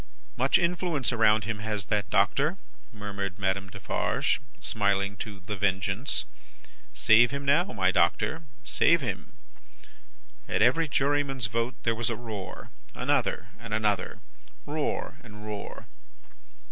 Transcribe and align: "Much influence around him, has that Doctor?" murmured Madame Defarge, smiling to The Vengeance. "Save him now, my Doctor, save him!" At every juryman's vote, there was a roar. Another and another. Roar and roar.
"Much 0.35 0.57
influence 0.57 1.13
around 1.13 1.43
him, 1.43 1.59
has 1.59 1.85
that 1.85 2.09
Doctor?" 2.09 2.57
murmured 2.91 3.37
Madame 3.37 3.69
Defarge, 3.69 4.41
smiling 4.59 5.15
to 5.17 5.41
The 5.41 5.55
Vengeance. 5.55 6.25
"Save 6.95 7.29
him 7.29 7.45
now, 7.45 7.65
my 7.65 7.91
Doctor, 7.91 8.41
save 8.63 9.01
him!" 9.01 9.33
At 10.49 10.63
every 10.63 10.87
juryman's 10.87 11.45
vote, 11.45 11.75
there 11.83 11.93
was 11.93 12.09
a 12.09 12.15
roar. 12.15 12.71
Another 12.95 13.49
and 13.59 13.75
another. 13.75 14.21
Roar 14.65 15.19
and 15.23 15.45
roar. 15.45 15.85